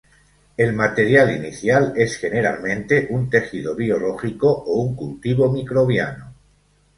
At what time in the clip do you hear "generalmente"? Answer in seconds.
2.17-3.05